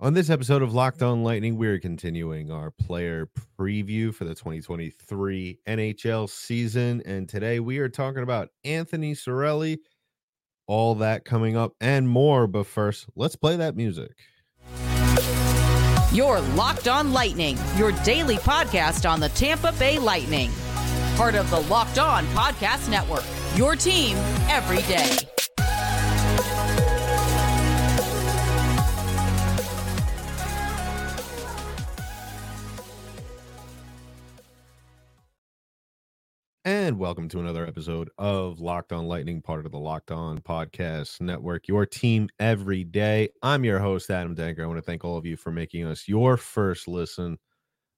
[0.00, 5.58] On this episode of Locked On Lightning, we're continuing our player preview for the 2023
[5.66, 7.02] NHL season.
[7.04, 9.78] And today we are talking about Anthony Cirelli,
[10.68, 12.46] all that coming up and more.
[12.46, 14.12] But first, let's play that music.
[16.12, 20.52] Your Locked On Lightning, your daily podcast on the Tampa Bay Lightning.
[21.16, 23.24] Part of the Locked On Podcast Network,
[23.56, 24.16] your team
[24.48, 25.16] every day.
[36.68, 41.18] And welcome to another episode of Locked On Lightning, part of the Locked On Podcast
[41.18, 43.30] Network, your team every day.
[43.42, 44.64] I'm your host, Adam Danker.
[44.64, 47.38] I want to thank all of you for making us your first listen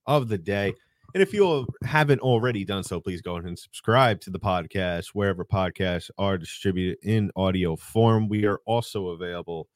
[0.07, 0.73] of the day.
[1.15, 5.09] And if you haven't already done so, please go ahead and subscribe to the podcast
[5.15, 8.29] wherever podcasts are distributed in audio form.
[8.29, 9.69] We are also available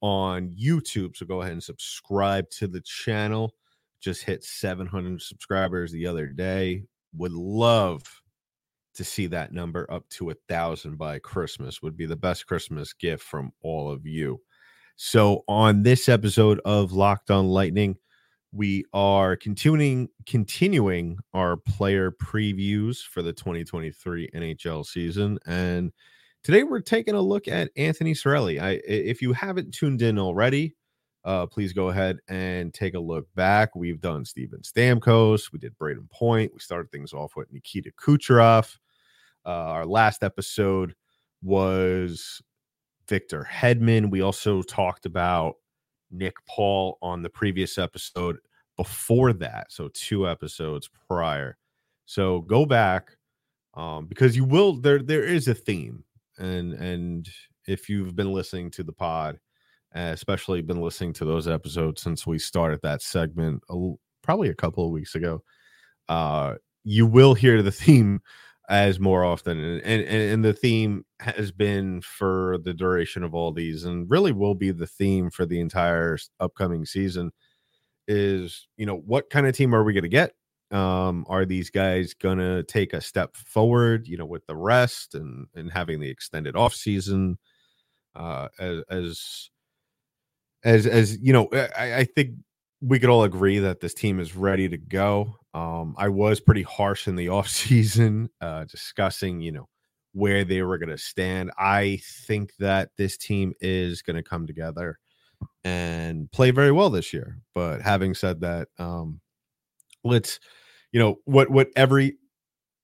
[0.00, 1.16] on YouTube.
[1.16, 3.54] So go ahead and subscribe to the channel.
[4.00, 6.82] Just hit 700 subscribers the other day.
[7.14, 8.21] Would love
[8.94, 12.92] to see that number up to a thousand by Christmas would be the best Christmas
[12.92, 14.40] gift from all of you.
[14.96, 17.96] So on this episode of Locked On Lightning,
[18.52, 25.90] we are continuing continuing our player previews for the 2023 NHL season and
[26.44, 28.60] today we're taking a look at Anthony Cirelli.
[28.60, 30.74] I if you haven't tuned in already,
[31.24, 33.74] uh, please go ahead and take a look back.
[33.76, 38.76] We've done Steven Stamkos, we did Brayden Point, we started things off with Nikita Kucherov.
[39.44, 40.94] Uh, our last episode
[41.42, 42.40] was
[43.08, 44.10] Victor Hedman.
[44.10, 45.56] We also talked about
[46.10, 48.38] Nick Paul on the previous episode
[48.76, 49.72] before that.
[49.72, 51.56] So, two episodes prior.
[52.06, 53.10] So, go back
[53.74, 56.04] um, because you will, there, there is a theme.
[56.38, 57.28] And, and
[57.66, 59.38] if you've been listening to the pod,
[59.94, 64.84] especially been listening to those episodes since we started that segment a, probably a couple
[64.84, 65.42] of weeks ago,
[66.08, 68.20] uh, you will hear the theme
[68.68, 73.52] as more often and, and and the theme has been for the duration of all
[73.52, 77.32] these and really will be the theme for the entire upcoming season
[78.08, 80.32] is you know what kind of team are we going to get?
[80.70, 85.16] Um are these guys going to take a step forward you know with the rest
[85.16, 87.38] and and having the extended off season
[88.14, 89.50] uh as as
[90.64, 92.30] as as you know i i think
[92.80, 96.62] we could all agree that this team is ready to go um, I was pretty
[96.62, 99.68] harsh in the offseason, uh, discussing, you know,
[100.12, 101.50] where they were going to stand.
[101.58, 104.98] I think that this team is going to come together
[105.64, 107.38] and play very well this year.
[107.54, 109.20] But having said that, um,
[110.04, 110.38] let's,
[110.92, 112.16] you know, what, what every,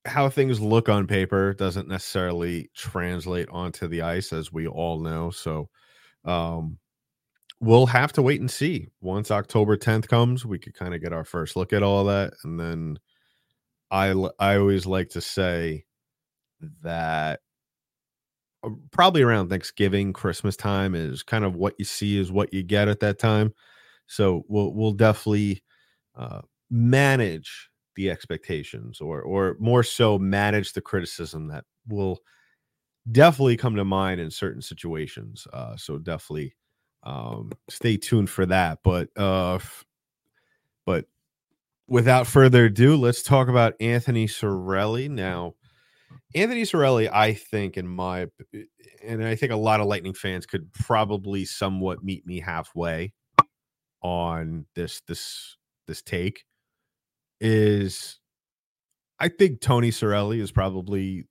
[0.05, 5.29] how things look on paper doesn't necessarily translate onto the ice, as we all know.
[5.29, 5.69] So,
[6.25, 6.79] um,
[7.59, 8.87] we'll have to wait and see.
[9.01, 12.33] Once October 10th comes, we could kind of get our first look at all that.
[12.43, 12.99] And then
[13.91, 15.85] I, I always like to say
[16.83, 17.41] that
[18.63, 22.63] uh, probably around Thanksgiving, Christmas time is kind of what you see is what you
[22.63, 23.53] get at that time.
[24.07, 25.63] So we'll, we'll definitely
[26.17, 32.19] uh, manage the expectations or, or more so manage the criticism that will
[33.11, 35.47] definitely come to mind in certain situations.
[35.53, 36.53] Uh, so definitely
[37.03, 38.79] um, stay tuned for that.
[38.83, 39.59] But uh,
[40.85, 41.05] but
[41.87, 45.55] without further ado, let's talk about Anthony Cirelli now.
[46.35, 48.27] Anthony Cirelli, I think, in my
[49.03, 53.13] and I think a lot of Lightning fans could probably somewhat meet me halfway
[54.01, 55.57] on this this
[55.87, 56.45] this take
[57.41, 58.19] is
[59.19, 61.25] I think Tony Cirelli is probably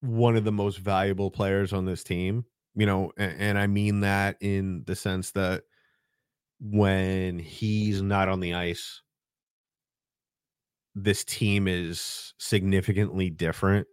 [0.00, 2.44] one of the most valuable players on this team
[2.76, 5.64] you know, and, and I mean that in the sense that
[6.60, 9.02] when he's not on the ice,
[10.94, 13.86] this team is significantly different.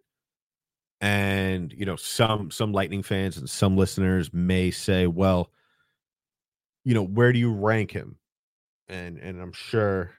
[1.02, 5.52] And you know some some lightning fans and some listeners may say well
[6.86, 8.18] you know where do you rank him?
[8.88, 10.12] And and i'm sure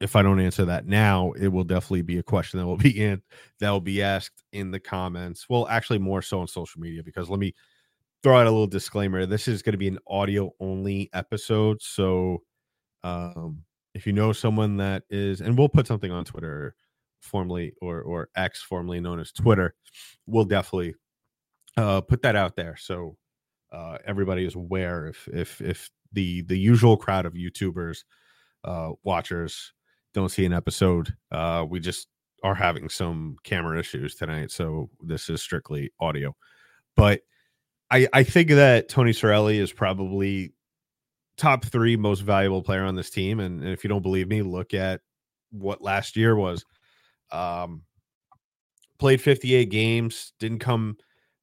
[0.00, 3.00] if i don't answer that now it will definitely be a question that will be
[3.00, 3.22] in
[3.60, 5.46] that will be asked in the comments.
[5.48, 7.54] Well actually more so on social media because let me
[8.26, 9.24] throw out a little disclaimer.
[9.24, 11.80] This is going to be an audio only episode.
[11.80, 12.42] So
[13.04, 13.62] um,
[13.94, 16.74] if you know someone that is, and we'll put something on Twitter,
[17.20, 19.76] formerly or or X, formerly known as Twitter,
[20.26, 20.96] we'll definitely
[21.76, 23.16] uh, put that out there so
[23.70, 25.06] uh, everybody is aware.
[25.06, 27.98] If if if the the usual crowd of YouTubers,
[28.64, 29.72] uh, watchers
[30.14, 32.08] don't see an episode, uh, we just
[32.42, 36.34] are having some camera issues tonight, so this is strictly audio.
[36.96, 37.20] But
[37.90, 40.52] I I think that Tony Cirelli is probably
[41.36, 43.40] top three most valuable player on this team.
[43.40, 45.00] And, and if you don't believe me, look at
[45.50, 46.64] what last year was.
[47.30, 47.82] Um,
[48.98, 50.96] played 58 games, didn't come,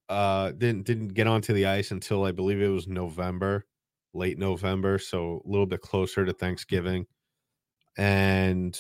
[0.10, 3.66] uh, didn't didn't get onto the ice until I believe it was November,
[4.14, 7.06] late November, so a little bit closer to Thanksgiving.
[7.98, 8.80] And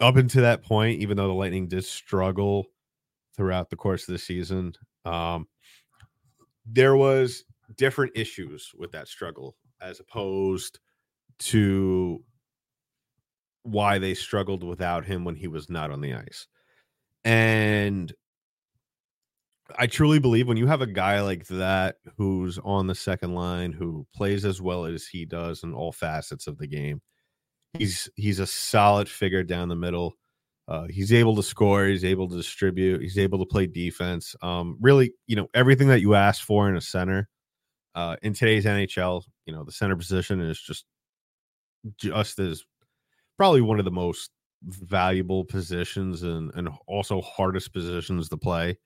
[0.00, 2.66] up until that point, even though the Lightning did struggle
[3.36, 4.72] throughout the course of the season,
[5.04, 5.46] um,
[6.72, 7.44] there was
[7.76, 10.78] different issues with that struggle as opposed
[11.38, 12.22] to
[13.62, 16.46] why they struggled without him when he was not on the ice.
[17.24, 18.12] And
[19.78, 23.72] I truly believe when you have a guy like that who's on the second line
[23.72, 27.00] who plays as well as he does in all facets of the game,
[27.74, 30.14] he's he's a solid figure down the middle.
[30.70, 31.86] Uh, he's able to score.
[31.86, 33.02] He's able to distribute.
[33.02, 34.36] He's able to play defense.
[34.40, 37.28] Um, really, you know, everything that you ask for in a center
[37.96, 39.24] uh, in today's NHL.
[39.46, 40.84] You know, the center position is just
[41.96, 42.62] just as
[43.36, 44.30] probably one of the most
[44.62, 48.78] valuable positions and and also hardest positions to play.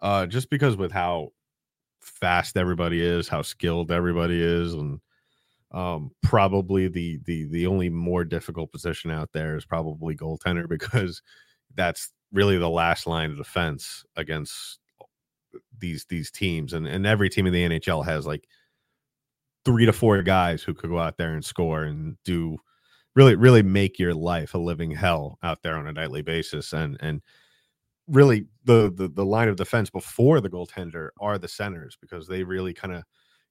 [0.00, 1.30] Uh, just because with how
[2.00, 5.00] fast everybody is, how skilled everybody is, and
[5.74, 11.20] um, probably the the the only more difficult position out there is probably goaltender because
[11.74, 14.78] that's really the last line of defense against
[15.78, 16.72] these these teams.
[16.72, 18.46] And and every team in the NHL has like
[19.64, 22.56] three to four guys who could go out there and score and do
[23.16, 26.72] really really make your life a living hell out there on a nightly basis.
[26.72, 27.20] And and
[28.06, 32.44] really the the, the line of defense before the goaltender are the centers because they
[32.44, 33.02] really kind of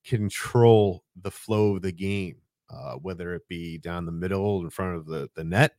[0.03, 2.37] control the flow of the game,
[2.69, 5.73] uh, whether it be down the middle in front of the, the net,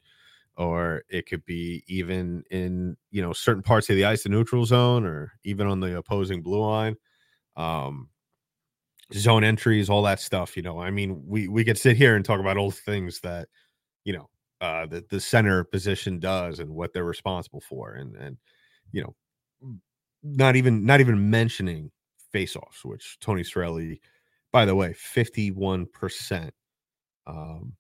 [0.56, 4.65] or it could be even in you know certain parts of the ice, the neutral
[4.65, 6.97] zone, or even on the opposing blue line.
[7.56, 8.09] Um,
[9.12, 10.56] zone entries, all that stuff.
[10.56, 13.20] You know, I mean, we we could sit here and talk about all the things
[13.20, 13.49] that
[14.05, 14.29] you know
[14.61, 18.37] uh, that the center position does and what they're responsible for, and and
[18.93, 19.77] you know,
[20.23, 21.91] not even not even mentioning
[22.32, 24.00] faceoffs, which Tony Cirelli
[24.55, 26.51] by the way, 51%
[27.27, 27.73] um,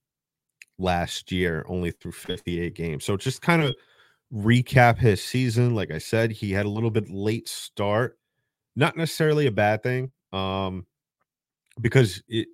[0.76, 3.04] last year, only through 58 games.
[3.04, 3.76] So just kind of
[4.34, 5.76] recap his season.
[5.76, 8.18] Like I said, he had a little bit late start,
[8.74, 10.84] not necessarily a bad thing, um,
[11.80, 12.48] because it,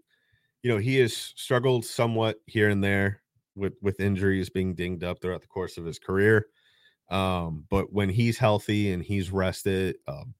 [0.62, 3.22] you know, he has struggled somewhat here and there
[3.56, 6.48] with with injuries being dinged up throughout the course of his career.
[7.08, 10.34] Um, but when he's healthy and he's rested, um,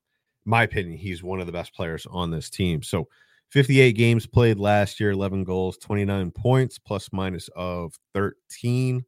[0.45, 2.83] my opinion, he's one of the best players on this team.
[2.83, 3.09] So
[3.51, 9.05] 58 games played last year, 11 goals, 29 points, plus minus of 13,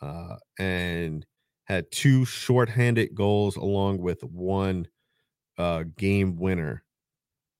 [0.00, 1.24] uh, and
[1.64, 4.88] had two shorthanded goals along with one
[5.58, 6.82] uh, game winner,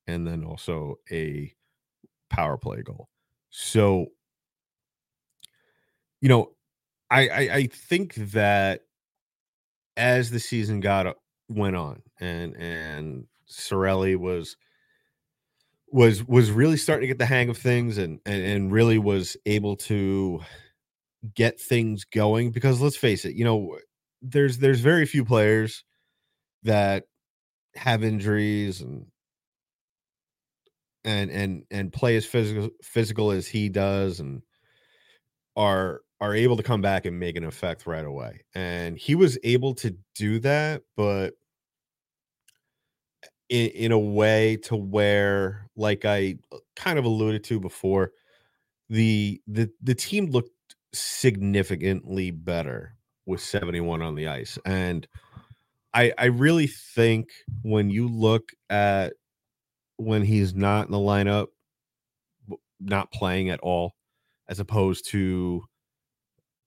[0.06, 1.52] and then also a
[2.30, 3.08] power play goal.
[3.50, 4.06] So,
[6.20, 6.50] you know,
[7.10, 8.80] I, I, I think that
[9.96, 11.14] as the season got uh,
[11.48, 14.56] went on, and and Cirelli was
[15.92, 19.36] was was really starting to get the hang of things and, and and really was
[19.46, 20.40] able to
[21.34, 23.78] get things going because let's face it you know
[24.22, 25.84] there's there's very few players
[26.64, 27.04] that
[27.76, 29.06] have injuries and
[31.04, 34.42] and and and play as physical physical as he does and
[35.56, 38.44] are are able to come back and make an effect right away.
[38.54, 41.34] And he was able to do that but
[43.52, 48.12] in, in a way to where, like I uh, kind of alluded to before,
[48.88, 50.50] the the the team looked
[50.94, 54.58] significantly better with 71 on the ice.
[54.64, 55.06] And
[55.92, 57.28] I I really think
[57.60, 59.12] when you look at
[59.98, 61.48] when he's not in the lineup,
[62.80, 63.92] not playing at all,
[64.48, 65.62] as opposed to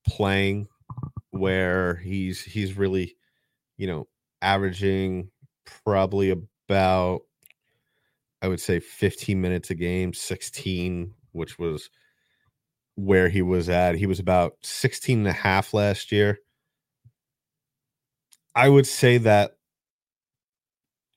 [0.07, 0.67] playing
[1.31, 3.17] where he's he's really,
[3.75, 4.07] you know,
[4.43, 5.31] averaging
[5.83, 6.35] probably a
[6.67, 7.21] about
[8.41, 11.89] I would say 15 minutes a game, 16, which was
[12.95, 13.95] where he was at.
[13.95, 16.39] He was about 16 and a half last year.
[18.53, 19.51] I would say that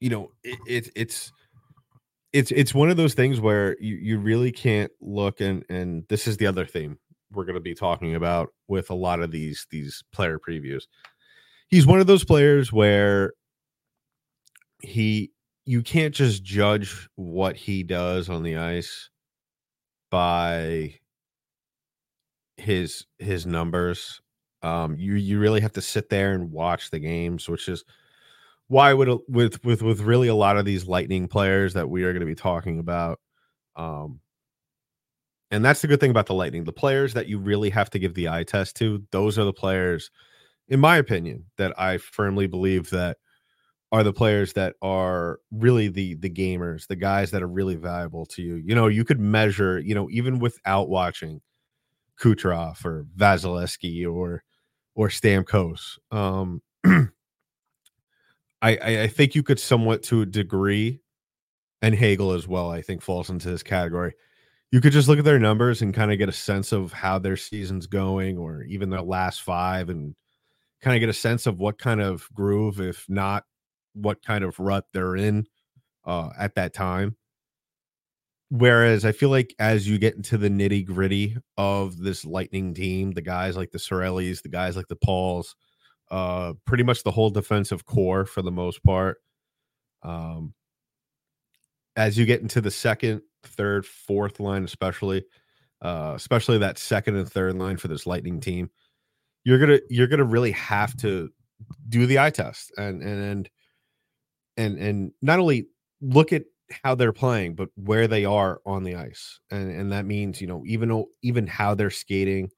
[0.00, 1.32] you know, it, it it's
[2.32, 6.28] it's it's one of those things where you, you really can't look and and this
[6.28, 6.98] is the other theme
[7.32, 10.84] we're going to be talking about with a lot of these these player previews.
[11.68, 13.32] He's one of those players where
[14.80, 15.32] he
[15.68, 19.10] you can't just judge what he does on the ice
[20.10, 20.94] by
[22.56, 24.20] his his numbers.
[24.62, 27.84] Um, you you really have to sit there and watch the games, which is
[28.68, 32.12] why would with with with really a lot of these lightning players that we are
[32.12, 33.20] going to be talking about,
[33.76, 34.20] um,
[35.50, 36.64] And that's the good thing about the Lightning.
[36.64, 39.52] The players that you really have to give the eye test to, those are the
[39.52, 40.10] players,
[40.68, 43.18] in my opinion, that I firmly believe that
[43.90, 48.26] are the players that are really the the gamers, the guys that are really valuable
[48.26, 48.56] to you.
[48.56, 51.40] You know, you could measure, you know, even without watching
[52.20, 54.42] Kucherov or Vasilevskiy or
[54.94, 55.98] or Stamkos.
[56.10, 57.08] Um, I,
[58.62, 61.00] I, I think you could somewhat to a degree,
[61.80, 62.70] and Hagel as well.
[62.70, 64.14] I think falls into this category.
[64.70, 67.18] You could just look at their numbers and kind of get a sense of how
[67.18, 70.14] their season's going, or even their last five, and
[70.82, 73.44] kind of get a sense of what kind of groove, if not
[73.94, 75.46] what kind of rut they're in
[76.04, 77.16] uh, at that time.
[78.50, 83.12] Whereas I feel like as you get into the nitty gritty of this Lightning team,
[83.12, 85.54] the guys like the Cirellis, the guys like the Pauls,
[86.10, 89.18] uh, pretty much the whole defensive corps for the most part.
[90.02, 90.54] Um,
[91.94, 95.24] as you get into the second, third, fourth line, especially,
[95.82, 98.70] uh, especially that second and third line for this Lightning team,
[99.44, 101.28] you're gonna you're gonna really have to
[101.88, 103.50] do the eye test and and and
[104.58, 105.68] and and not only
[106.02, 106.44] look at
[106.84, 110.46] how they're playing, but where they are on the ice, and and that means you
[110.46, 112.50] know even even how they're skating,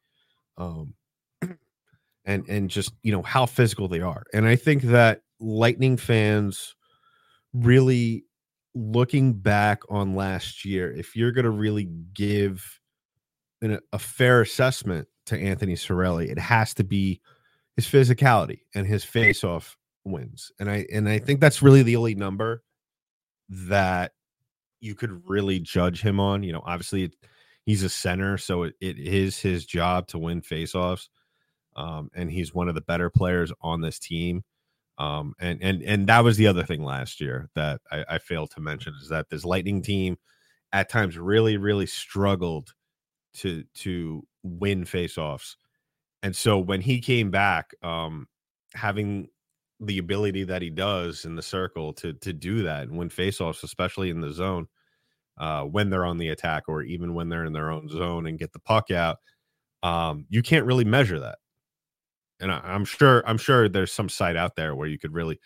[0.57, 0.95] um,
[2.25, 4.25] and and just you know how physical they are.
[4.33, 6.75] And I think that Lightning fans
[7.53, 8.25] really
[8.75, 12.81] looking back on last year, if you're going to really give
[13.63, 17.21] an, a fair assessment to Anthony Cirelli, it has to be
[17.77, 20.53] his physicality and his face-off wins.
[20.59, 22.63] And I and I think that's really the only number
[23.49, 24.13] that
[24.81, 26.43] you could really judge him on.
[26.43, 27.17] You know, obviously it,
[27.65, 31.09] he's a center, so it, it is his job to win faceoffs.
[31.77, 34.43] Um, and he's one of the better players on this team.
[34.99, 38.51] Um, and and and that was the other thing last year that I, I failed
[38.53, 40.19] to mention is that this Lightning team
[40.73, 42.75] at times really really struggled
[43.35, 45.57] to to win faceoffs.
[46.23, 48.29] And so when he came back, um,
[48.75, 49.29] having
[49.81, 53.63] the ability that he does in the circle to to do that and win faceoffs,
[53.63, 54.67] especially in the zone,
[55.39, 58.39] uh, when they're on the attack or even when they're in their own zone and
[58.39, 59.19] get the puck out.
[59.83, 61.39] Um, you can't really measure that,
[62.41, 65.41] and I, am sure I'm sure there's some site out there where you could really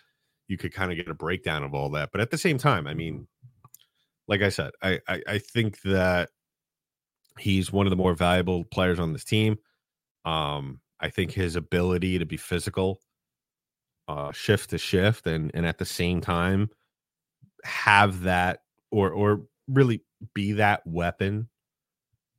[0.48, 2.10] you could kind of get a breakdown of all that.
[2.12, 3.26] But at the same time, I mean,
[4.28, 6.30] like I said, I, I, I think that
[7.38, 9.56] he's one of the more valuable players on this team.
[10.24, 13.00] Um, I think his ability to be physical
[14.08, 16.70] uh, shift to shift and and at the same time
[17.64, 20.02] have that or or really
[20.34, 21.48] be that weapon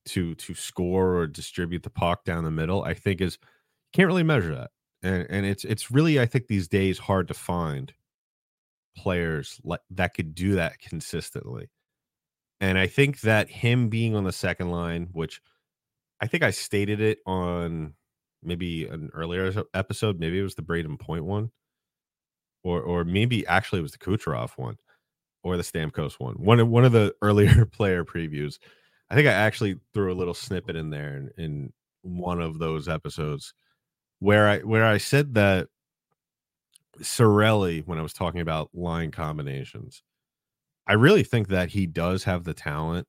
[0.06, 3.40] to to score or distribute the puck down the middle i think is
[3.96, 4.72] can't really measure that.
[5.02, 7.94] And and it's it's really i think these days hard to find
[8.98, 11.70] players like that could do that consistently.
[12.60, 15.42] And i think that him being on the second line which
[16.22, 17.94] i think i stated it on
[18.46, 20.20] maybe an earlier episode.
[20.20, 21.52] Maybe it was the Brayden Point one,
[22.64, 24.78] or or maybe actually it was the Kucherov one,
[25.44, 26.36] or the Stamkos one.
[26.36, 28.60] One of one of the earlier player previews.
[29.10, 32.90] I think I actually threw a little snippet in there in, in one of those
[32.90, 33.54] episodes
[34.20, 35.68] where I where I said that
[37.00, 40.02] Cirelli, when I was talking about line combinations,
[40.88, 43.08] I really think that he does have the talent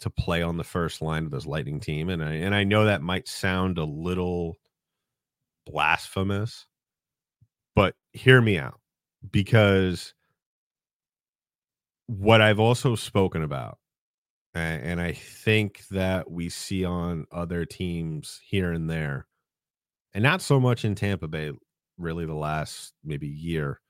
[0.00, 2.84] to play on the first line of this Lightning team, and I and I know
[2.84, 4.58] that might sound a little
[5.66, 6.66] blasphemous,
[7.74, 8.80] but hear me out
[9.30, 10.14] because
[12.06, 13.78] what I've also spoken about,
[14.54, 19.26] and, and I think that we see on other teams here and there,
[20.14, 21.52] and not so much in Tampa Bay,
[21.98, 23.80] really the last maybe year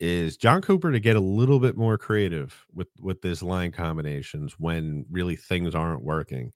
[0.00, 4.54] is Jon Cooper to get a little bit more creative with with this line combinations
[4.58, 6.52] when really things aren't working.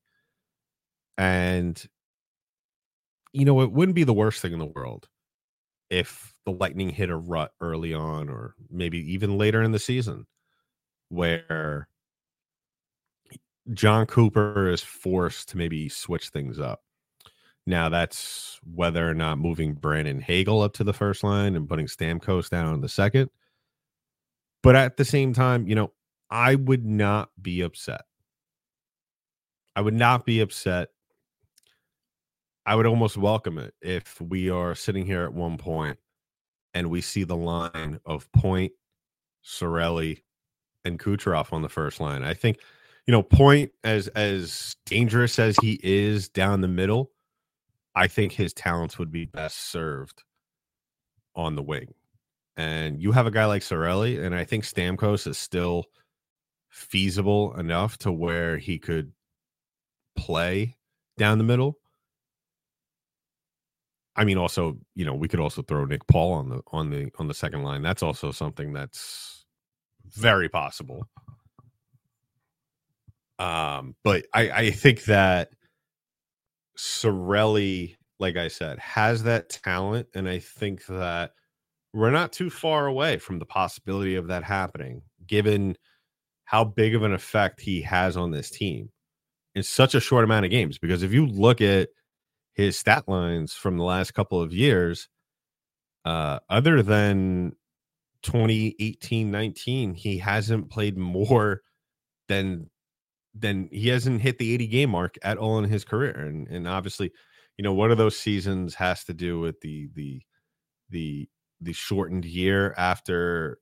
[1.18, 1.86] And
[3.32, 5.08] you know, it wouldn't be the worst thing in the world
[5.90, 10.26] if the Lightning hit a rut early on or maybe even later in the season
[11.10, 11.88] where
[13.72, 16.82] Jon Cooper is forced to maybe switch things up.
[17.66, 21.86] Now that's whether or not moving Brandon Hagel up to the first line and putting
[21.86, 23.30] Stamkos down on the second.
[24.62, 25.92] But at the same time, you know,
[26.30, 28.02] I would not be upset.
[29.74, 30.88] I would not be upset.
[32.64, 35.98] I would almost welcome it if we are sitting here at one point
[36.74, 38.72] and we see the line of Point,
[39.44, 40.22] Cirelli,
[40.84, 42.22] and Kucherov on the first line.
[42.24, 42.58] I think,
[43.06, 47.12] you know, Point as as dangerous as he is down the middle,
[47.96, 50.22] I think his talents would be best served
[51.34, 51.94] on the wing.
[52.58, 55.86] And you have a guy like Cirelli, and I think Stamkos is still
[56.68, 59.12] feasible enough to where he could
[60.14, 60.76] play
[61.16, 61.78] down the middle.
[64.14, 67.10] I mean, also, you know, we could also throw Nick Paul on the on the
[67.18, 67.82] on the second line.
[67.82, 69.44] That's also something that's
[70.06, 71.06] very possible.
[73.38, 75.50] Um, but I, I think that
[76.76, 81.32] Cirelli, like I said, has that talent, and I think that
[81.92, 85.76] we're not too far away from the possibility of that happening, given
[86.44, 88.90] how big of an effect he has on this team
[89.54, 90.78] in such a short amount of games.
[90.78, 91.88] Because if you look at
[92.52, 95.08] his stat lines from the last couple of years,
[96.04, 97.52] uh, other than
[98.22, 101.62] 2018 19, he hasn't played more
[102.28, 102.70] than
[103.38, 106.12] than he hasn't hit the 80 game mark at all in his career.
[106.12, 107.12] And and obviously,
[107.56, 110.22] you know, one of those seasons has to do with the the
[110.90, 111.28] the
[111.60, 113.58] the shortened year after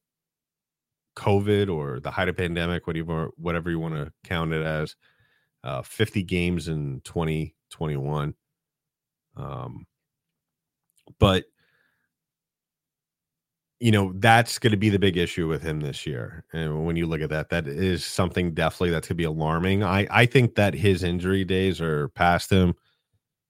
[1.17, 4.97] COVID or the height of pandemic, whatever whatever you want to count it as.
[5.63, 8.35] Uh, 50 games in 2021.
[9.35, 9.87] Um,
[11.19, 11.45] but
[13.85, 16.97] you know that's going to be the big issue with him this year and when
[16.97, 19.85] you look at that that is something definitely that's going to be alarming.
[19.85, 22.75] I i think that his injury days are past him.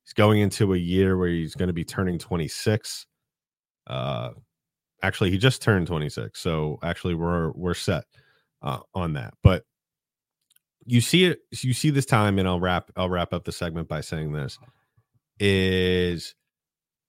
[0.02, 3.06] He's going into a year where he's going to be turning 26
[3.86, 4.30] uh
[5.04, 8.02] actually he just turned 26 so actually we're we're set
[8.60, 9.34] uh, on that.
[9.44, 9.62] But
[10.84, 13.86] you see it you see this time and i'll wrap i'll wrap up the segment
[13.86, 14.58] by saying this
[15.38, 16.34] is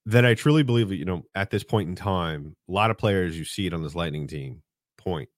[0.05, 2.97] that I truly believe that, you know, at this point in time, a lot of
[2.97, 4.61] players you see it on this Lightning team,
[4.97, 5.29] point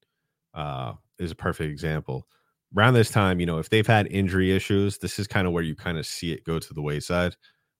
[0.53, 2.27] uh, is a perfect example.
[2.75, 5.63] Around this time, you know, if they've had injury issues, this is kind of where
[5.63, 7.35] you kind of see it go to the wayside,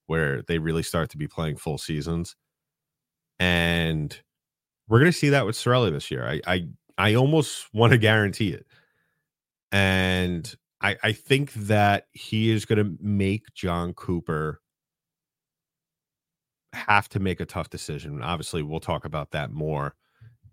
[0.06, 2.36] where they really start to be playing full seasons.
[3.40, 4.18] And
[4.88, 6.26] we're going to see that with Cirelli this year.
[6.26, 6.68] I, I,
[6.98, 8.66] I almost want to guarantee it.
[9.74, 14.62] And I, I think that he is going to make Jon Cooper
[16.74, 18.22] have to make a tough decision.
[18.22, 19.96] Obviously, we'll talk about that more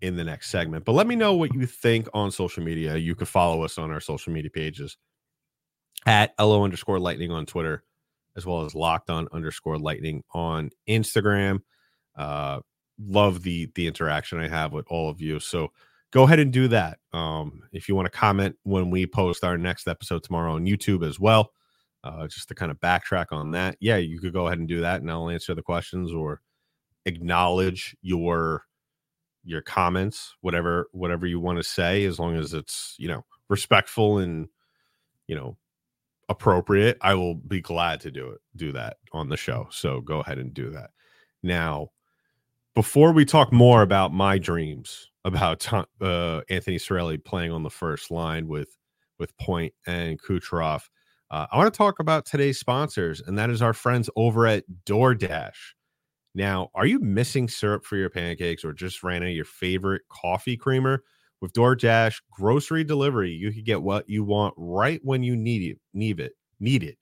[0.01, 0.85] in the next segment.
[0.85, 2.95] But let me know what you think on social media.
[2.97, 4.97] You can follow us on our social media pages
[6.05, 7.83] at LO underscore lightning on Twitter,
[8.35, 11.59] as well as locked on underscore lightning on Instagram.
[12.15, 12.59] Uh,
[12.99, 15.39] love the the interaction I have with all of you.
[15.39, 15.69] So
[16.11, 16.99] go ahead and do that.
[17.13, 21.05] Um, if you want to comment when we post our next episode tomorrow on YouTube
[21.05, 21.51] as well
[22.05, 24.81] uh, just to kind of backtrack on that, yeah, you could go ahead and do
[24.81, 26.41] that, and I'll answer the questions or
[27.05, 28.63] acknowledge your
[29.43, 34.19] your comments, whatever whatever you want to say, as long as it's you know respectful
[34.19, 34.47] and
[35.27, 35.57] you know
[36.29, 36.97] appropriate.
[37.01, 39.67] I will be glad to do it, do that on the show.
[39.71, 40.91] So go ahead and do that.
[41.43, 41.89] Now,
[42.73, 45.67] before we talk more about my dreams about
[46.01, 48.77] uh, Anthony Cirelli playing on the first line with
[49.17, 50.83] with Point and Kucherov,
[51.31, 54.63] uh, I want to talk about today's sponsors, and that is our friends over at
[54.85, 55.55] DoorDash.
[56.35, 60.03] Now, are you missing syrup for your pancakes or just ran out of your favorite
[60.09, 61.03] coffee creamer?
[61.41, 65.79] With DoorDash grocery delivery, you can get what you want right when you need it.
[65.93, 66.33] Need it.
[66.59, 66.97] Need it.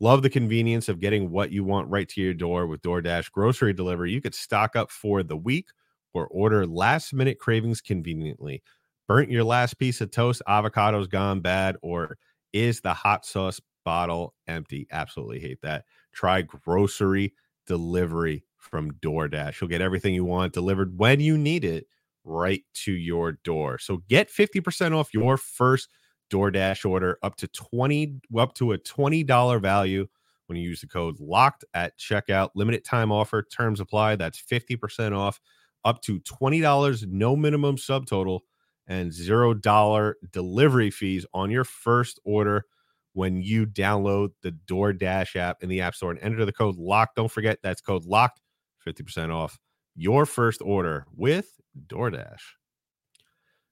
[0.00, 3.72] Love the convenience of getting what you want right to your door with DoorDash grocery
[3.72, 4.12] delivery.
[4.12, 5.68] You could stock up for the week
[6.14, 8.62] or order last minute cravings conveniently.
[9.08, 12.16] Burnt your last piece of toast, avocados gone bad, or
[12.52, 14.86] is the hot sauce bottle empty?
[14.90, 15.84] Absolutely hate that.
[16.12, 17.34] Try grocery
[17.66, 19.60] delivery from DoorDash.
[19.60, 21.86] You'll get everything you want delivered when you need it
[22.24, 23.78] right to your door.
[23.78, 25.88] So get 50% off your first
[26.30, 30.06] DoorDash order up to 20 up to a $20 value
[30.46, 32.50] when you use the code locked at checkout.
[32.54, 34.16] Limited time offer, terms apply.
[34.16, 35.40] That's 50% off
[35.84, 38.40] up to $20 no minimum subtotal
[38.88, 42.64] and zero dollar delivery fees on your first order
[43.12, 47.14] when you download the DoorDash app in the App Store and enter the code LOCK.
[47.14, 48.40] Don't forget that's code LOCKED,
[48.86, 49.58] 50% off
[49.94, 52.40] your first order with DoorDash.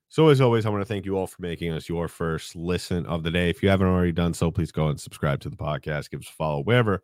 [0.08, 3.04] So, as always, I want to thank you all for making us your first listen
[3.06, 3.50] of the day.
[3.50, 6.10] If you haven't already done so, please go and subscribe to the podcast.
[6.10, 7.02] Give us a follow wherever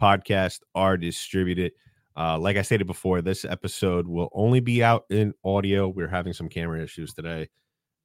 [0.00, 1.72] podcasts are distributed.
[2.16, 5.88] Uh, like I stated before, this episode will only be out in audio.
[5.88, 7.48] We're having some camera issues today,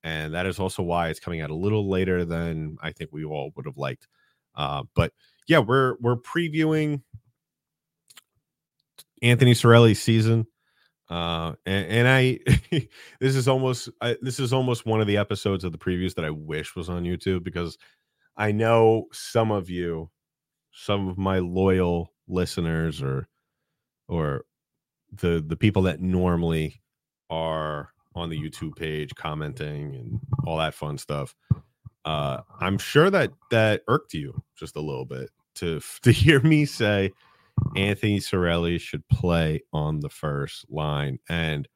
[0.03, 3.25] and that is also why it's coming out a little later than I think we
[3.25, 4.07] all would have liked.
[4.55, 5.11] Uh, but
[5.47, 7.01] yeah, we're we're previewing
[9.21, 10.47] Anthony Cirelli's season,
[11.09, 12.39] uh, and, and I
[13.19, 16.25] this is almost I, this is almost one of the episodes of the previews that
[16.25, 17.77] I wish was on YouTube because
[18.37, 20.09] I know some of you,
[20.71, 23.27] some of my loyal listeners or
[24.07, 24.45] or
[25.11, 26.81] the the people that normally
[27.29, 31.35] are on the YouTube page commenting and all that fun stuff.
[32.05, 36.65] Uh, I'm sure that that irked you just a little bit to to hear me
[36.65, 37.11] say
[37.75, 41.19] Anthony Cirelli should play on the first line.
[41.29, 41.67] And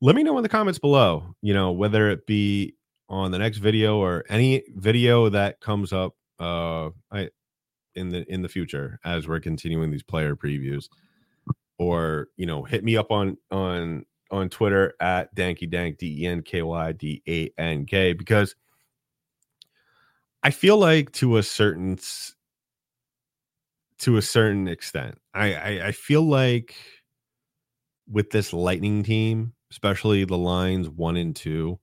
[0.00, 2.74] let me know in the comments below, you know, whether it be
[3.08, 7.28] on the next video or any video that comes up uh I
[7.94, 10.88] in the in the future as we're continuing these player previews
[11.82, 18.54] or you know hit me up on on on twitter at danky dank d-e-n-k-y-d-a-n-k because
[20.42, 21.98] i feel like to a certain
[23.98, 26.74] to a certain extent I, I i feel like
[28.10, 31.78] with this lightning team especially the lines one and two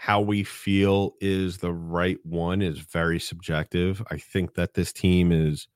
[0.00, 4.02] how we feel is the right one is very subjective.
[4.10, 5.68] I think that this team is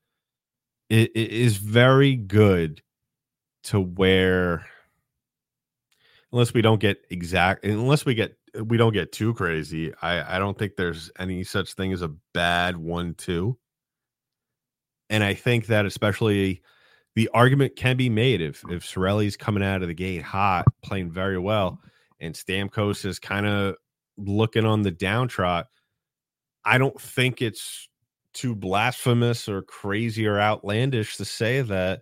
[0.89, 2.81] it, it is very good
[3.65, 4.65] to where
[6.31, 10.39] unless we don't get exact unless we get we don't get too crazy i i
[10.39, 13.57] don't think there's any such thing as a bad one two
[15.09, 16.61] and i think that especially
[17.15, 21.11] the argument can be made if if Cirelli's coming out of the gate hot playing
[21.11, 21.79] very well
[22.19, 23.75] and Stamkos is kind of
[24.17, 25.65] looking on the downtrot,
[26.63, 27.87] I don't think it's
[28.33, 32.01] too blasphemous or crazy or outlandish to say that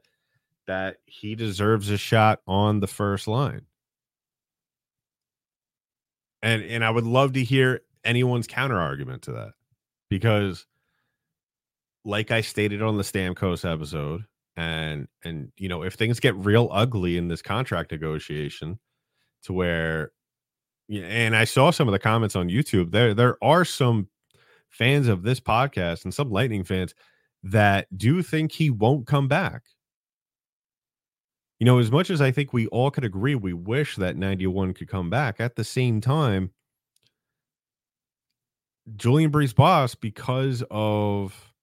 [0.67, 3.65] that he deserves a shot on the first line.
[6.41, 9.53] And and I would love to hear anyone's counter argument to that
[10.09, 10.65] because
[12.03, 14.25] like I stated on the Stamkos episode
[14.57, 18.77] and and you know if things get real ugly in this contract negotiation
[19.43, 20.11] to where
[20.89, 22.91] and I saw some of the comments on YouTube.
[22.91, 24.09] There, there are some
[24.69, 26.93] fans of this podcast and some Lightning fans
[27.43, 29.63] that do think he won't come back.
[31.63, 34.73] You know, as much as I think we all could agree, we wish that 91
[34.73, 35.39] could come back.
[35.39, 36.51] At the same time,
[38.97, 41.53] Julien BriseBois, because of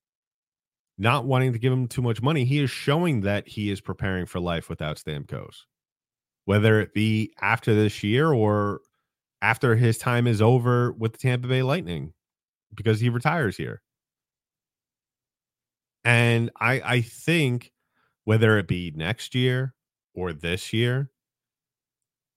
[0.96, 4.24] not wanting to give him too much money, he is showing that he is preparing
[4.24, 5.66] for life without Stamkos.
[6.46, 8.80] Whether it be after this year or
[9.42, 12.14] after his time is over with the Tampa Bay Lightning
[12.74, 13.82] because he retires here.
[16.06, 17.70] And I I think
[18.24, 19.74] whether it be next year
[20.14, 21.10] or this year,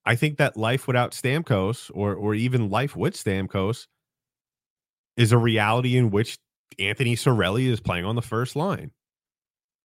[0.06, 3.88] I think that life without Stamkos or or even life with Stamkos
[5.16, 6.40] is a reality in which
[6.80, 8.92] Anthony Cirelli is playing on the first line.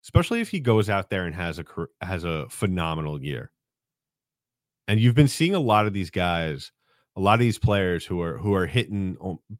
[0.04, 1.64] Especially if he goes out there and has a
[2.00, 3.50] has a phenomenal year.
[4.86, 6.72] And you've been seeing a lot of these guys
[7.18, 9.16] a lot of these players who are who are hitting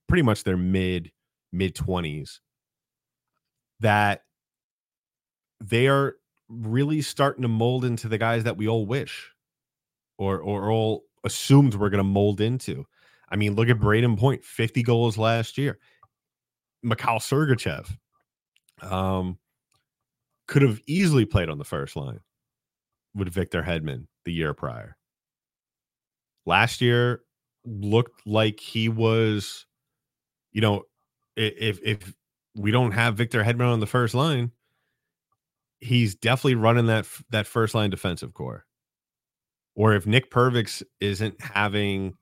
[0.06, 1.10] pretty much their mid
[1.52, 2.38] mid 20s
[3.80, 4.22] that
[5.60, 6.14] they are
[6.48, 9.30] really starting to mold into the guys that we all wish
[10.16, 12.86] or or all assumed we're going to mold into.
[13.30, 15.78] I mean, look at Brayden Point, 50 goals last year.
[16.82, 17.88] Mikhail Sergachev
[18.82, 19.38] um,
[20.46, 22.20] could have easily played on the first line
[23.14, 24.96] with Victor Hedman the year prior.
[26.46, 27.20] Last year,
[27.64, 29.66] looked like he was,
[30.52, 30.84] you know,
[31.36, 32.14] if if
[32.56, 34.52] we don't have Victor Hedman on the first line,
[35.80, 38.64] he's definitely running that that first line defensive corps.
[39.74, 42.14] Or if Nick Perbix isn't having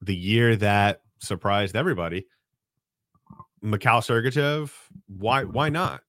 [0.00, 2.26] the year that surprised everybody,
[3.62, 4.72] Mikhail Sergachev,
[5.06, 6.00] why why not?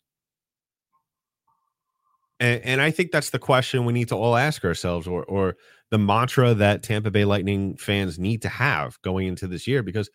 [2.39, 5.55] And, and I think that's the question we need to all ask ourselves, or or
[5.89, 10.09] the mantra that Tampa Bay Lightning fans need to have going into this year because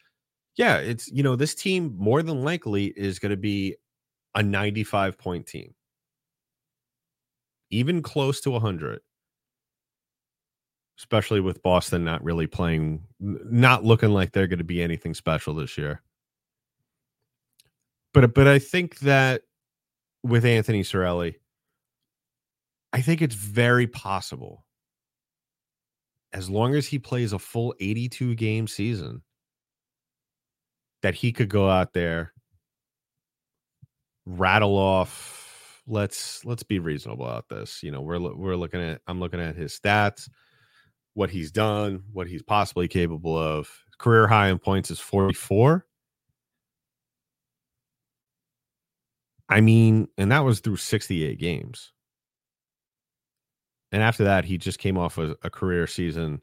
[0.57, 3.77] yeah, it's you know, this team more than likely is going to be
[4.35, 5.75] a 95 point team.
[7.73, 9.01] Even close to 100.
[10.99, 15.55] Especially with Boston not really playing not looking like they're going to be anything special
[15.55, 16.01] this year.
[18.15, 19.43] But but I think that
[20.23, 21.35] with Anthony Cirelli
[22.93, 24.65] I think it's very possible
[26.33, 29.23] as long as he plays a full 82 game season,
[31.03, 32.33] that he could go out there,
[34.25, 35.41] rattle off.
[35.87, 37.83] Let's let's be reasonable about this.
[37.83, 40.29] You know, we're we're looking at I'm looking at his stats,
[41.15, 43.69] what he's done, what he's possibly capable of.
[43.99, 45.87] Career high in points is 44.
[49.49, 51.93] I mean, and that was through 68 games
[53.93, 56.41] and after that, he just came off a, a career season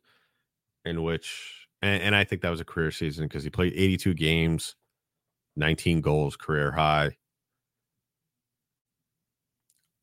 [0.85, 4.13] in which, and, and I think that was a career season because he played 82
[4.13, 4.75] games,
[5.55, 7.17] 19 goals, career high.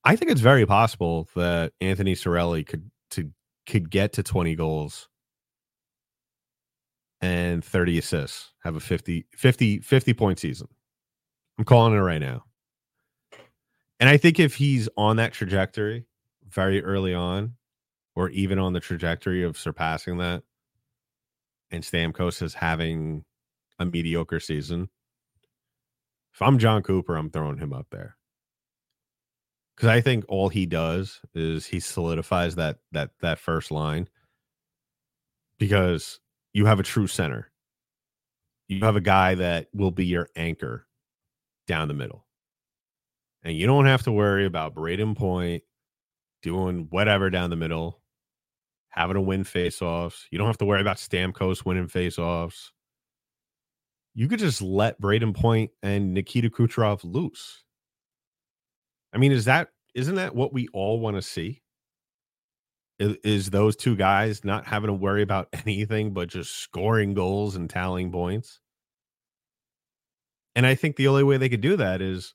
[0.07, 3.33] I think it's very possible that Anthony Cirelli could to
[3.67, 5.09] could get to 20 goals
[7.21, 10.69] and 30 assists, have a 50, 50, 50 point season.
[11.59, 12.45] I'm calling it right now.
[13.99, 16.07] And I think if he's on that trajectory
[16.49, 17.55] very early on,
[18.15, 20.45] or even on the trajectory of surpassing that,
[21.73, 23.25] and Stamkos is having
[23.81, 24.89] a mediocre season,
[26.33, 28.16] if I'm Jon Cooper, I'm throwing him up there.
[29.77, 34.09] Because I think all he does is he solidifies that that that first line.
[35.59, 36.21] Because
[36.53, 37.51] you have a true center.
[38.69, 40.87] You have a guy that will be your anchor
[41.67, 42.27] down the middle.
[43.43, 45.63] And you don't have to worry about Brayden Point
[46.43, 48.01] doing whatever down the middle,
[48.89, 50.25] having to win faceoffs.
[50.31, 52.71] You don't have to worry about Stamkos winning faceoffs.
[54.15, 57.63] You could just let Brayden Point and Nikita Kucherov loose.
[59.17, 61.63] I mean, is that isn't that what we all want to see?
[62.99, 67.57] is, is those two guys not having to worry about anything but just scoring goals
[67.57, 68.61] and tallying points.
[70.55, 72.35] And I think the only way they could do that is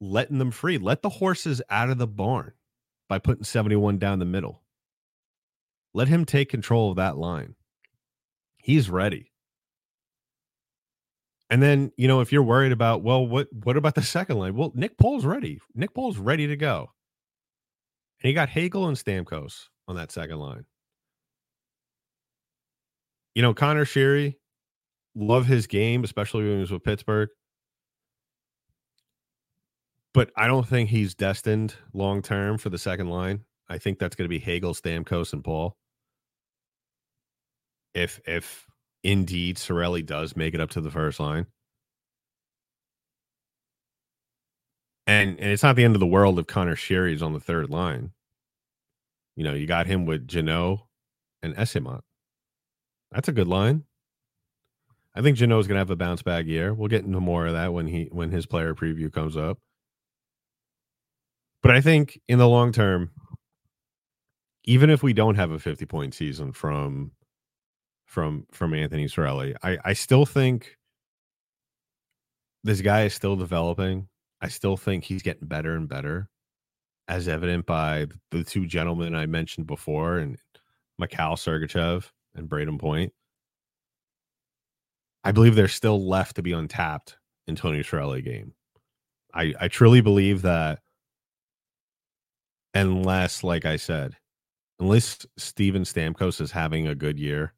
[0.00, 0.78] letting them free.
[0.78, 2.52] Let the horses out of the barn
[3.08, 4.62] by putting 71 down the middle.
[5.92, 7.56] Let him take control of that line.
[8.56, 9.32] He's ready.
[11.50, 14.56] And then, you know, if you're worried about, well, what what about the second line?
[14.56, 15.60] Well, Nick Paul's ready.
[15.74, 16.90] Nick Paul's ready to go.
[18.22, 20.64] And he got Hagel and Stamkos on that second line.
[23.34, 24.36] You know, Conor Sheary,
[25.14, 27.28] love his game, especially when he was with Pittsburgh.
[30.14, 33.44] But I don't think he's destined long term for the second line.
[33.68, 35.76] I think that's going to be Hagel, Stamkos, and Paul.
[37.94, 38.66] If if
[39.04, 41.46] indeed Cirelli does make it up to the first line.
[45.06, 47.40] And and it's not the end of the world if Conor Sheary is on the
[47.40, 48.12] third line.
[49.36, 50.86] You know, you got him with Jeannot
[51.42, 52.00] and Eyssimont.
[53.12, 53.84] That's a good line.
[55.14, 56.72] I think Jeannot's gonna have a bounce back year.
[56.72, 59.58] We'll get into more of that when he when his player preview comes up.
[61.62, 63.10] But I think in the long term,
[64.64, 67.12] even if we don't have a 50 point season from
[68.06, 70.76] from from Anthony Cirelli, I, I still think
[72.62, 74.08] this guy is still developing.
[74.40, 76.28] I still think he's getting better and better,
[77.08, 80.38] as evident by the two gentlemen I mentioned before, and
[80.98, 83.12] Mikhail Sergachev and Brayden Point.
[85.24, 88.52] I believe there's still left to be untapped in Tony Cirelli game.
[89.32, 90.80] I, I truly believe that
[92.74, 94.16] unless, like I said,
[94.78, 97.53] unless Steven Stamkos is having a good year,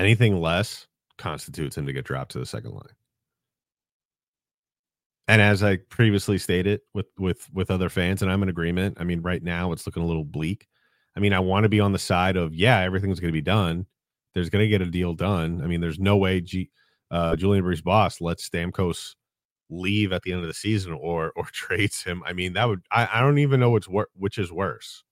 [0.00, 0.86] anything less
[1.18, 2.94] constitutes him to get dropped to the second line.
[5.28, 8.96] And as I previously stated with with with other fans, and I'm in agreement.
[8.98, 10.66] I mean, right now it's looking a little bleak.
[11.16, 13.40] I mean, I want to be on the side of yeah, everything's going to be
[13.40, 13.86] done.
[14.34, 15.60] There's going to get a deal done.
[15.62, 16.70] I mean, there's no way G,
[17.10, 19.14] uh, Julien BriseBois lets Stamkos
[19.68, 22.22] leave at the end of the season or or trades him.
[22.26, 25.04] I mean, that would I, I don't even know which wor- which is worse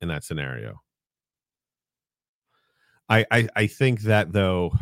[0.00, 0.83] in that scenario.
[3.08, 4.72] I, I I think that though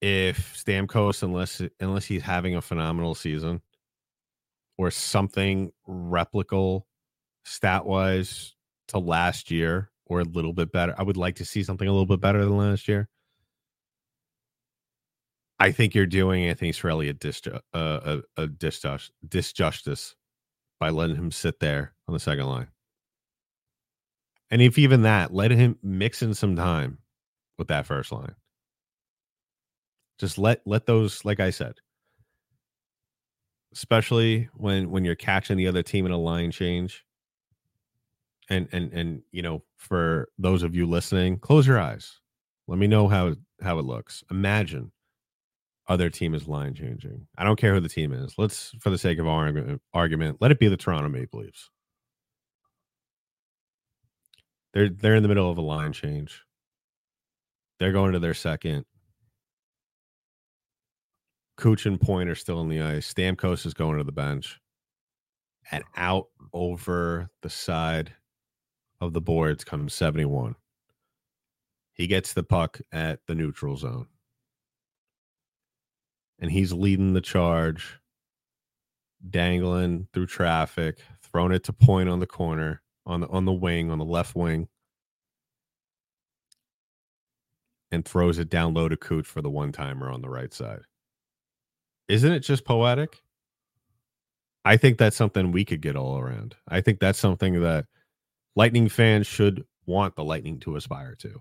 [0.00, 3.62] if Stamkos, unless unless he's having a phenomenal season
[4.76, 6.82] or something replicable
[7.44, 8.54] stat wise
[8.88, 11.90] to last year or a little bit better, I would like to see something a
[11.90, 13.08] little bit better than last year.
[15.60, 20.14] I think you're doing Anthony Cirelli a, dis, uh, a, a disjustice, disjustice
[20.78, 22.68] by letting him sit there on the second line.
[24.50, 26.98] And if even that, let him mix in some time
[27.58, 28.34] with that first line.
[30.18, 31.74] Just let let those, like I said,
[33.72, 37.04] especially when when you're catching the other team in a line change.
[38.48, 42.18] And and and you know, for those of you listening, close your eyes.
[42.66, 44.24] Let me know how how it looks.
[44.30, 44.92] Imagine
[45.88, 47.26] other team is line changing.
[47.36, 48.34] I don't care who the team is.
[48.36, 51.70] Let's, for the sake of our argument, let it be the Toronto Maple Leafs.
[54.72, 56.44] They're they're in the middle of a line change.
[57.78, 58.84] They're going to their second.
[61.56, 63.12] Cooch and Point are still in the ice.
[63.12, 64.60] Stamkos is going to the bench.
[65.70, 68.14] And out over the side
[69.00, 70.54] of the boards comes 71.
[71.92, 74.06] He gets the puck at the neutral zone.
[76.38, 77.98] And he's leading the charge,
[79.28, 83.90] dangling through traffic, throwing it to point on the corner, on the on the wing,
[83.90, 84.68] on the left wing,
[87.90, 90.82] and throws it down low to Cooch for the one timer on the right side.
[92.08, 93.22] Isn't it just poetic?
[94.64, 96.56] I think that's something we could get all around.
[96.68, 97.86] I think that's something that
[98.56, 101.40] Lightning fans should want the Lightning to aspire to.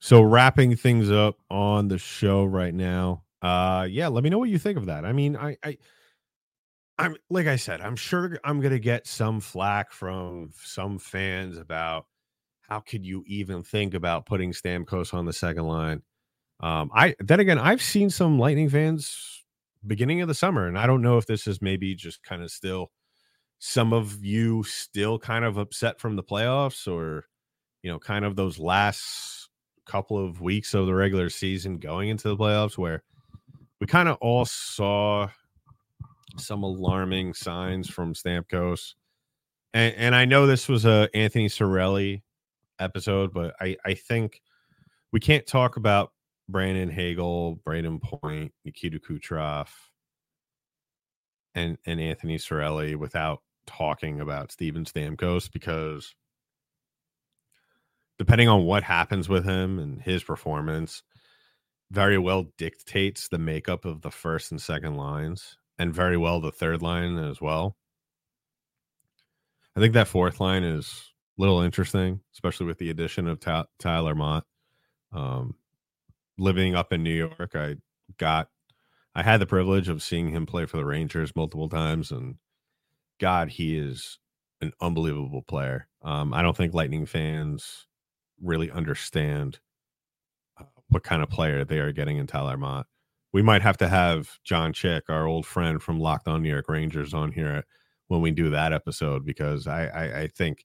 [0.00, 3.24] So wrapping things up on the show right now.
[3.42, 5.04] Uh yeah, let me know what you think of that.
[5.04, 5.78] I mean, I I
[6.98, 12.06] I'm like I said, I'm sure I'm gonna get some flack from some fans about
[12.68, 16.02] how could you even think about putting Stamkos on the second line.
[16.60, 19.44] Um, I then again, I've seen some Lightning fans
[19.86, 22.50] beginning of the summer, and I don't know if this is maybe just kind of
[22.50, 22.90] still
[23.58, 27.26] some of you still kind of upset from the playoffs, or
[27.82, 29.48] you know, kind of those last
[29.84, 33.02] couple of weeks of the regular season going into the playoffs, where
[33.80, 35.28] we kind of all saw
[36.38, 38.94] some alarming signs from Stamkos.
[39.74, 42.22] And, and I know this was a Anthony Cirelli
[42.78, 44.40] episode, but I, I think
[45.12, 46.12] we can't talk about
[46.48, 49.68] Brandon Hagel, Brayden Point, Nikita Kucherov,
[51.54, 56.14] and and Anthony Cirelli without talking about Steven Stamkos because
[58.18, 61.02] depending on what happens with him and his performance,
[61.90, 66.52] very well dictates the makeup of the first and second lines, and very well the
[66.52, 67.76] third line as well.
[69.76, 73.40] I think that fourth line is a little interesting, especially with the addition of
[73.78, 74.46] Tyler Motte.
[75.12, 75.54] Um,
[76.38, 77.76] living up in New York, I
[78.16, 78.48] got,
[79.14, 82.36] I had the privilege of seeing him play for the Rangers multiple times, and
[83.20, 84.18] God, he is
[84.60, 85.88] an unbelievable player.
[86.02, 87.86] Um, I don't think Lightning fans
[88.42, 89.58] really understand
[90.58, 92.86] uh, what kind of player they are getting in Tyler Motte.
[93.36, 96.70] We might have to have John Chick, our old friend from Locked On New York
[96.70, 97.64] Rangers, on here
[98.08, 100.64] when we do that episode because I, I, I think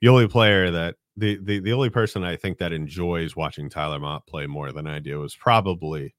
[0.00, 3.98] the only player that the, the the only person I think that enjoys watching Tyler
[3.98, 6.14] Motte play more than I do is probably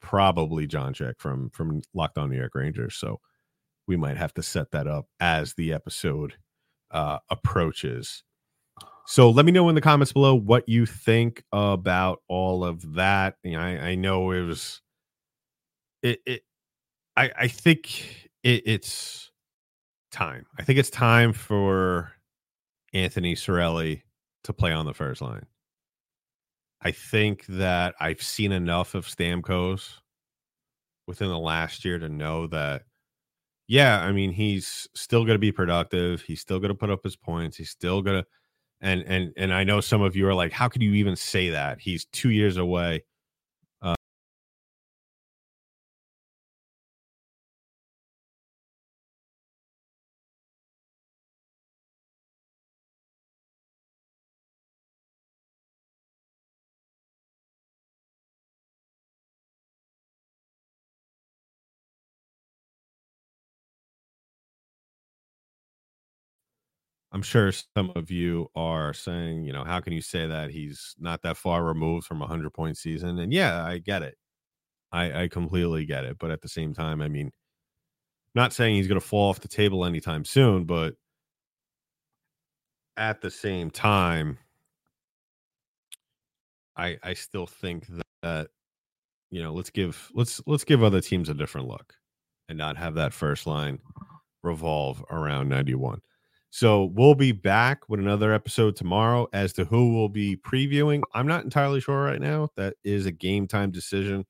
[0.00, 2.96] probably John Chick from from Locked On New York Rangers.
[2.96, 3.20] So
[3.86, 6.36] we might have to set that up as the episode
[6.90, 8.24] uh, approaches.
[9.06, 13.34] So let me know in the comments below what you think about all of that.
[13.42, 14.80] You know, I, I know it was
[16.04, 16.42] it, it
[17.16, 19.32] I I think it, it's
[20.12, 20.46] time.
[20.58, 22.12] I think it's time for
[22.92, 24.02] Anthony Cirelli
[24.44, 25.46] to play on the first line.
[26.82, 29.94] I think that I've seen enough of Stamkos
[31.06, 32.82] within the last year to know that,
[33.66, 36.20] yeah, I mean, he's still going to be productive.
[36.20, 37.56] He's still going to put up his points.
[37.56, 38.26] He's still going to,
[38.82, 41.48] and and and I know some of you are like, how could you even say
[41.50, 41.80] that?
[41.80, 43.04] He's two years away
[67.14, 70.96] I'm sure some of you are saying, you know, how can you say that he's
[70.98, 73.20] not that far removed from a hundred point season?
[73.20, 74.16] And yeah, I get it.
[74.90, 76.18] I, I completely get it.
[76.18, 77.30] But at the same time, I mean,
[78.34, 80.94] not saying he's going to fall off the table anytime soon, but
[82.96, 84.38] at the same time,
[86.76, 87.86] I I still think
[88.22, 88.48] that
[89.30, 91.94] you know let's give let's let's give other teams a different look
[92.48, 93.78] and not have that first line
[94.42, 96.00] revolve around 91.
[96.54, 101.02] So we'll be back with another episode tomorrow as to who we'll be previewing.
[101.12, 102.50] I'm not entirely sure right now.
[102.54, 104.24] That is a game time decision.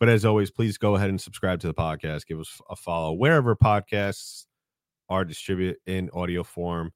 [0.00, 2.26] But as always, please go ahead and subscribe to the podcast.
[2.26, 4.46] Give us a follow wherever podcasts
[5.08, 6.90] are distributed in audio form.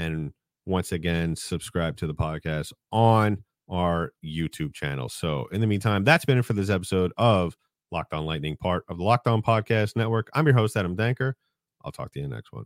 [0.00, 0.32] And
[0.66, 5.08] once again, subscribe to the podcast on our YouTube channel.
[5.08, 7.56] So in the meantime, that's been it for this episode of
[7.92, 10.28] Locked On Lightning, part of the Locked On Podcast Network.
[10.34, 11.34] I'm your host, Adam Danker.
[11.84, 12.64] I'll talk to you in the next one.